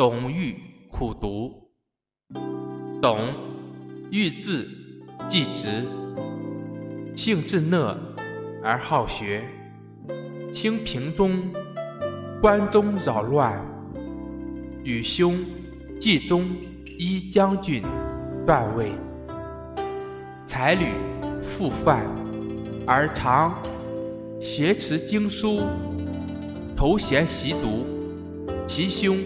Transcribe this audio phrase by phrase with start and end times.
[0.00, 0.56] 董玉
[0.90, 1.52] 苦读。
[3.02, 3.18] 董，
[4.10, 4.66] 玉字，
[5.28, 5.86] 季直，
[7.14, 7.98] 性至讷
[8.62, 9.44] 而好学。
[10.54, 11.52] 兴平中，
[12.40, 13.62] 关中扰乱，
[14.82, 15.38] 与兄
[16.00, 16.48] 季中
[16.98, 17.82] 一将军
[18.46, 18.92] 段位。
[20.46, 20.94] 才履
[21.44, 22.06] 复范，
[22.86, 23.54] 而常
[24.40, 25.60] 挟持经书，
[26.74, 27.84] 头衔习读。
[28.66, 29.18] 其兄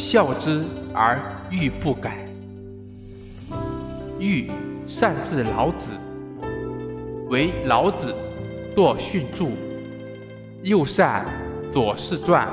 [0.00, 0.64] 孝之
[0.94, 2.26] 而欲不改。
[4.18, 4.50] 欲
[4.86, 5.92] 善治老子，
[7.28, 8.14] 为老子
[8.74, 9.50] 作训著，
[10.62, 11.26] 又善
[11.70, 12.48] 《左氏传》，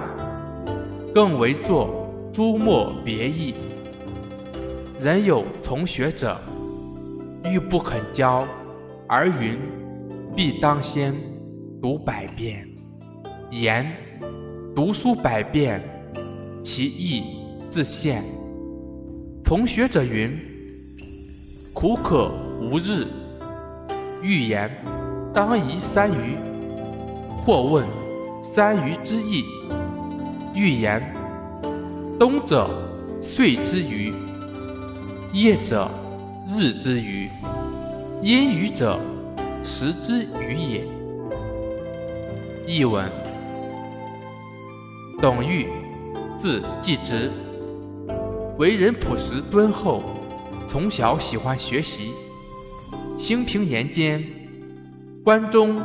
[1.13, 3.53] 更为作《诸墨别义》。
[5.01, 6.37] 人有从学者。
[7.45, 8.45] 欲不肯教，
[9.07, 9.57] 而云：
[10.35, 11.15] 必当先
[11.81, 12.67] 读百遍。
[13.51, 13.89] 言
[14.75, 15.81] 读书百遍，
[16.61, 17.36] 其义
[17.69, 18.23] 自现。
[19.43, 20.39] 同学者云：
[21.73, 23.05] 苦可无日。
[24.21, 24.69] 欲言
[25.33, 26.37] 当疑三余。
[27.45, 27.85] 或问
[28.41, 29.43] 三余之意。
[30.53, 31.01] 欲言
[32.19, 32.69] 冬者
[33.21, 34.13] 岁之余，
[35.31, 35.89] 夜者。
[36.49, 37.29] 日之余，
[38.21, 38.97] 阴雨者，
[39.63, 40.87] 时之余也。
[42.65, 43.11] 译文：
[45.19, 45.67] 董玉，
[46.39, 47.29] 字季直，
[48.57, 50.01] 为人朴实敦厚，
[50.67, 52.11] 从小喜欢学习。
[53.15, 54.23] 兴平年间，
[55.23, 55.79] 关中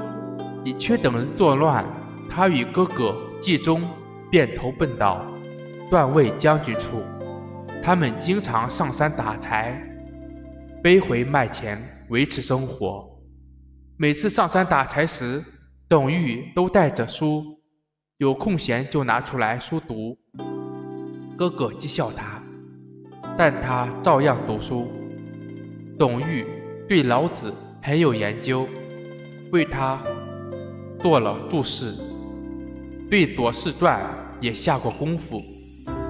[0.65, 1.85] 以缺等人作乱，
[2.31, 3.83] 他与哥哥季忠
[4.31, 5.27] 便投奔到
[5.91, 7.03] 段位将军处。
[7.83, 9.79] 他们经常上山打柴。
[10.83, 13.07] 背回卖钱维持生活。
[13.99, 15.45] 每次上山打柴时，
[15.89, 17.45] 董玉都带着书，
[18.17, 20.19] 有空闲就拿出来书读。
[21.37, 22.42] 哥哥讥笑他，
[23.37, 24.91] 但他照样读书。
[25.99, 26.47] 董玉
[26.89, 28.67] 对老子很有研究，
[29.51, 30.01] 为他
[30.99, 31.93] 做了注释，
[33.09, 34.01] 对《左氏传》
[34.41, 35.41] 也下过功夫，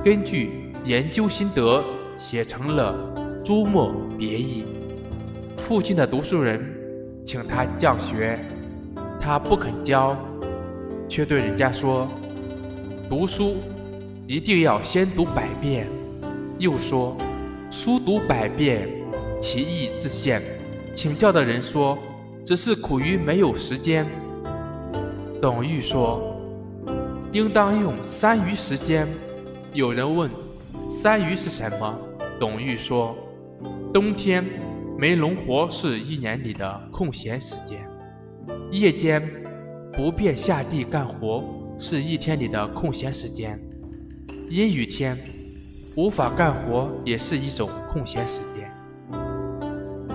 [0.04, 1.84] 根据研究心得
[2.16, 2.94] 写成了。
[3.44, 4.64] 朱墨别意，
[5.58, 6.64] 父亲的读书人
[7.26, 8.38] 请他教学，
[9.20, 10.16] 他不肯教，
[11.08, 12.08] 却对人家说
[13.10, 13.56] ：“读书
[14.28, 15.88] 一定要先读百遍。”
[16.58, 17.16] 又说
[17.70, 18.88] ：“书读百遍，
[19.40, 20.42] 其义自现。”
[20.94, 21.98] 请教的人说
[22.44, 24.06] ：“只是苦于没有时间。”
[25.40, 26.36] 董玉说
[27.32, 29.08] ：“应当用三余时间。”
[29.72, 30.30] 有人问
[30.88, 31.98] ：“三余是什么？”
[32.38, 33.16] 董玉说。
[33.92, 34.42] 冬天
[34.96, 37.86] 没农活是一年里的空闲时间，
[38.70, 39.22] 夜间
[39.92, 41.44] 不便下地干活
[41.78, 43.60] 是一天里的空闲时间，
[44.48, 45.22] 阴雨天
[45.94, 48.70] 无法干活也是一种空闲时间。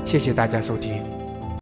[0.05, 1.16] 谢谢大家收听。